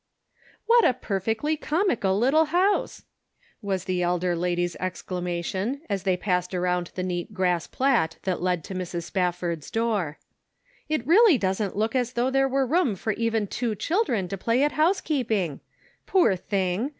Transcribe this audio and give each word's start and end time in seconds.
"What 0.65 0.83
a 0.83 0.95
perfectly 0.95 1.55
comical 1.55 2.17
little 2.17 2.45
house!" 2.45 3.03
was 3.61 3.83
the 3.83 4.01
elder 4.01 4.35
lady's 4.35 4.75
exclamation 4.77 5.81
as 5.91 6.01
they 6.01 6.17
passed 6.17 6.55
around 6.55 6.89
the 6.95 7.03
neat 7.03 7.35
grass 7.35 7.67
plat 7.67 8.17
that 8.23 8.41
led 8.41 8.63
to 8.63 8.73
Mrs. 8.73 9.03
Spafford's 9.03 9.69
door." 9.69 10.17
It 10.89 11.05
really 11.05 11.37
doesn't 11.37 11.77
look 11.77 11.95
as 11.95 12.13
though 12.13 12.31
there 12.31 12.49
were 12.49 12.65
room 12.65 12.95
for 12.95 13.13
even 13.13 13.45
two 13.45 13.75
children 13.75 14.27
to 14.29 14.39
play 14.39 14.63
at 14.63 14.71
housekeeping. 14.71 15.59
Poor 16.07 16.35
thing! 16.35 16.89